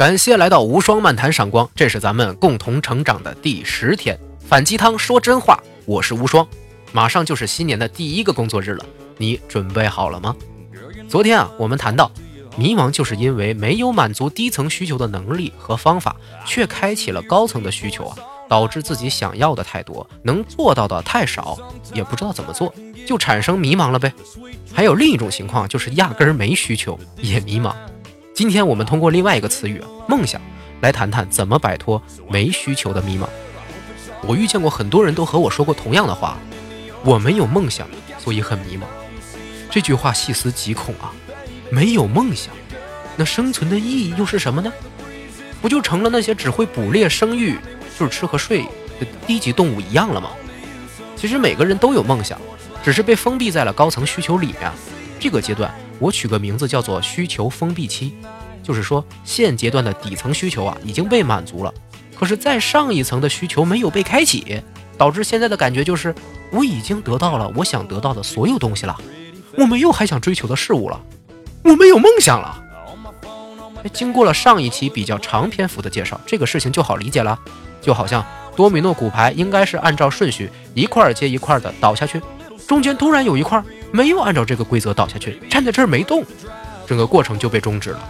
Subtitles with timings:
[0.00, 4.18] 感谢来到无双漫谈闪光，这是咱们共同成长的第十天。
[4.48, 6.48] 反鸡汤说真话，我是无双。
[6.90, 8.86] 马上就是新年的第一个工作日了，
[9.18, 10.34] 你准备好了吗？
[11.06, 12.10] 昨天啊，我们谈到，
[12.56, 18.16] 迷茫就是因为没有满足低层需求的能力和方法，却开启了高层的需求啊，
[18.48, 21.58] 导致自己想要的太多，能做到的太少，
[21.92, 22.74] 也不知道怎么做，
[23.06, 24.10] 就产生迷茫了呗。
[24.72, 27.74] 还有另一种情况，就是压根儿没需求也迷茫。
[28.40, 30.40] 今天我们通过另外一个词语“梦想”
[30.80, 33.26] 来谈谈怎么摆脱没需求的迷茫。
[34.22, 36.38] 我遇见过很多人都和我说过同样的话
[37.04, 37.86] ：“我没有梦想，
[38.18, 38.84] 所以很迷茫。”
[39.70, 41.12] 这句话细思极恐啊！
[41.70, 42.54] 没有梦想，
[43.14, 44.72] 那生存的意义又是什么呢？
[45.60, 47.58] 不就成了那些只会捕猎、生育，
[47.98, 48.62] 就是吃和睡
[48.98, 50.30] 的低级动物一样了吗？
[51.14, 52.40] 其实每个人都有梦想，
[52.82, 54.72] 只是被封闭在了高层需求里面。
[55.18, 55.70] 这个阶段。
[56.00, 58.14] 我取个名字叫做需求封闭期，
[58.62, 61.72] 就是说现阶段的底层需求啊已经被满足了，
[62.18, 64.62] 可是再上一层的需求没有被开启，
[64.96, 66.14] 导致现在的感觉就是
[66.50, 68.96] 我已经得到了我想得到的所有东西了，
[69.56, 71.00] 我没有还想追求的事物了，
[71.62, 72.64] 我没有梦想了。
[73.92, 77.38] 经过了上一期比较长篇幅的介绍，这个事情就好理解了，
[77.80, 78.24] 就好像
[78.56, 82.20] 多米诺骨牌应该是按照顺序一块接一块的倒下去，
[82.66, 83.62] 中间突然有一块。
[83.92, 86.24] 没有按照这个规则倒下去，站在这儿没动，
[86.86, 88.08] 整个过程就被终止了。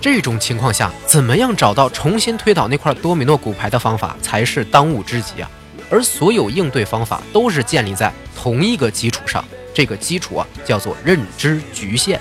[0.00, 5.50] 这种情况下，怎么样找到重新推倒那块多米诺骨牌的方法才是当务之急啊！
[5.90, 12.20] 而所有应对方法都是建立在同一个基础上，这个基础啊叫做认知局限。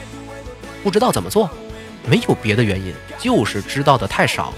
[0.83, 1.49] 不知道怎么做，
[2.05, 4.53] 没有别的原因，就是知道的太少。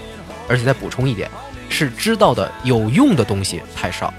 [0.48, 1.30] 而且再补充一点，
[1.68, 4.12] 是知道的有用的东西太少。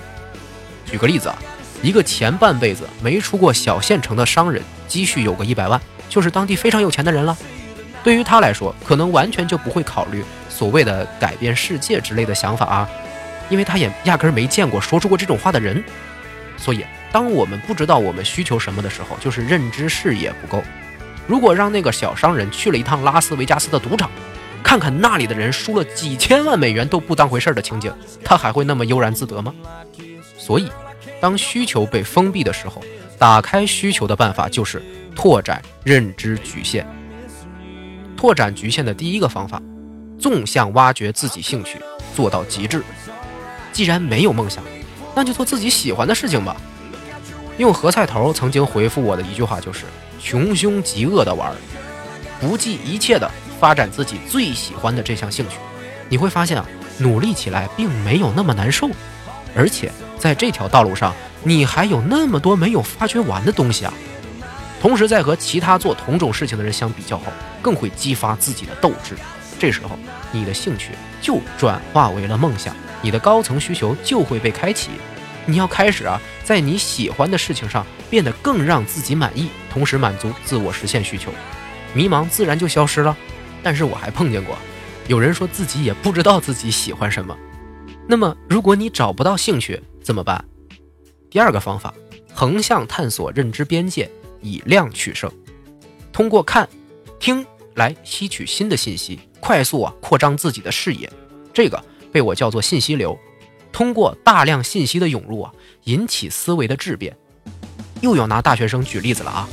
[0.85, 1.35] 举个例子啊。
[1.81, 7.35] 一个前半辈子没出过小县城的商人，积蓄有个一百万，就是当地非常有钱的人了。
[8.03, 12.89] 对于他来说，可能完全就不会考虑所谓的改变世界之类的想法啊，
[13.49, 15.83] 因为他也压根儿没见过说出过这种话的人。
[16.57, 20.63] 所以，当我们不知道我们需求什么的时候，就是认知视野不够。
[21.27, 24.09] 如果让那个小商人去了一趟拉斯维加斯的赌场，
[24.61, 27.91] 看看那里的人输了几千万美元都不当回事儿的情景，
[28.23, 29.51] 他还会那么悠然自得吗？
[30.37, 30.69] 所以。
[31.21, 32.83] 当需求被封闭的时候，
[33.17, 34.81] 打开需求的办法就是
[35.15, 36.85] 拓展认知局限。
[38.17, 39.61] 拓展局限的第一个方法，
[40.19, 41.79] 纵向挖掘自己兴趣，
[42.15, 42.83] 做到极致。
[43.71, 44.63] 既然没有梦想，
[45.15, 46.57] 那就做自己喜欢的事情吧。
[47.57, 49.85] 用何菜头曾经回复我的一句话就是：
[50.19, 51.55] 穷凶极恶的玩儿，
[52.39, 53.29] 不计一切的
[53.59, 55.57] 发展自己最喜欢的这项兴趣。
[56.09, 56.65] 你会发现啊，
[56.97, 58.89] 努力起来并没有那么难受，
[59.55, 59.91] 而且。
[60.21, 63.91] 在这条道路上，你还有那么多没有发掘完的东西啊！
[64.79, 67.23] 同时，在和其他做同种事情的人相比较后，
[67.59, 69.15] 更会激发自己的斗志。
[69.57, 69.97] 这时候，
[70.31, 74.91] 你的兴趣就转化为了梦想，你的高层需求就会被开启。
[75.47, 81.31] 你要开始啊，在你喜欢的事情上变得更让自己满意，同时满足自我实现需求，
[81.95, 83.17] 迷茫自然就消失了。
[83.63, 84.55] 但是我还碰见过，
[85.07, 87.35] 有人说自己也不知道自己喜欢什么。
[88.07, 90.43] 那么，如果你找不到兴趣，怎么办？
[91.29, 91.93] 第二个方法，
[92.33, 94.09] 横向探索认知边界，
[94.41, 95.31] 以量取胜。
[96.11, 96.67] 通过看、
[97.19, 97.45] 听
[97.75, 101.11] 来吸取新的信息，快速啊扩张自己的视野。
[101.53, 101.81] 这个
[102.11, 103.17] 被我叫做信息流。
[103.71, 105.53] 通过大量信息的涌入啊，
[105.85, 107.15] 引起思维的质变。
[108.01, 109.47] 又要拿大学生举例子了啊！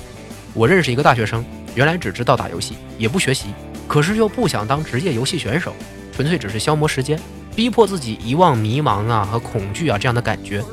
[0.55, 1.45] 我认识一个大学生，
[1.75, 3.49] 原来只知道打游戏，也不学习，
[3.87, 5.73] 可是又不想当职业游戏选手，
[6.13, 7.21] 纯粹只是消磨时间。
[7.59, 10.65] 逼迫自己遗忘迷茫啊和恐惧啊这样的感觉，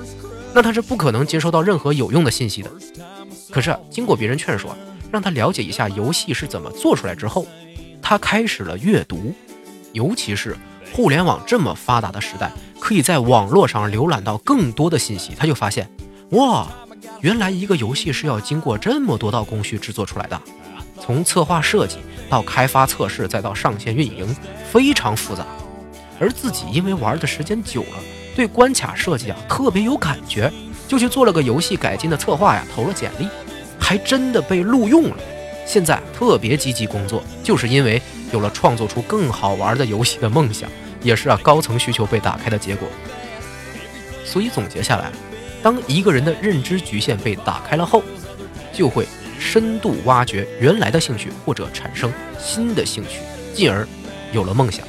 [0.54, 2.72] 那他是不可能接收到任何有用的信息的。
[3.50, 4.78] 可是经过别人劝说，
[5.12, 7.48] 让他了解一下游戏是怎么做出来之后，
[8.04, 9.34] 他开始了阅读。
[9.94, 10.56] 尤其是
[10.94, 15.90] 互联网这么发达的时代，可以在网络上浏览到更多的信息，他就发现，
[16.34, 16.68] 哇，
[17.20, 20.40] 原来一个游戏是要经过这么多道工序制作出来的，
[21.02, 21.98] 从策划设计
[22.30, 24.36] 到开发测试再到上线运营，
[24.72, 25.44] 非常复杂。
[26.20, 28.00] 而自己因为玩的时间久了，
[28.36, 30.52] 对关卡设计啊特别有感觉，
[30.88, 33.28] 就去做了个游戏改进的策划呀，投了简历，
[33.80, 35.18] 还真的被录用了。
[35.66, 38.02] 现在特别积极工作，就是因为
[38.32, 40.70] 有了创作出更好玩的游戏的梦想，
[41.02, 42.88] 也是啊高层需求被打开的结果。
[44.24, 45.12] 所以总结下来，
[45.64, 48.04] 当一个人的认知局限被打开了后，
[48.72, 49.08] 就会
[49.40, 53.20] 深度挖掘原来的兴趣，或者产生新的兴趣，
[53.54, 53.88] 进而
[54.32, 54.86] 有了梦想。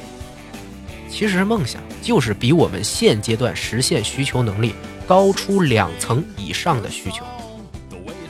[1.09, 4.75] 其实梦想就是比我们现阶段实现需求能力
[5.07, 7.25] 高出两层以上的需求。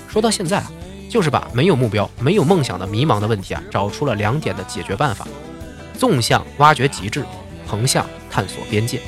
[0.07, 0.71] 说到现在啊，
[1.09, 5.27] 就是把没有目标、没有梦想的迷茫的问题啊，找出了两点的解决办法。
[5.97, 7.25] 纵向挖掘极致，
[7.65, 9.01] 横向探索边界。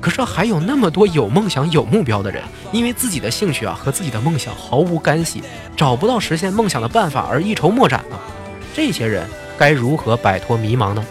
[0.00, 5.42] 可是还有那么多有梦想、有目标的人，因为自己的兴趣啊和自己的梦想毫无干系，
[5.76, 8.18] 找不到实现梦想的办法而一筹莫展呢。
[8.74, 9.26] 这些人
[9.58, 11.04] 该如何摆脱迷茫呢？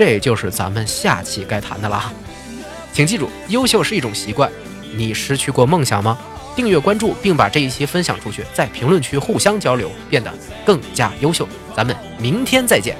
[0.00, 2.10] 这就是咱们下期该谈的啦。
[2.90, 4.50] 请记住，优秀是一种习惯。
[4.96, 6.18] 你失去过梦想吗？
[6.56, 10.32] 订阅关注，并把这一期分享出去，在评论区互相交流，变得
[10.64, 11.46] 更加优秀。
[11.76, 12.96] 咱们明天再见。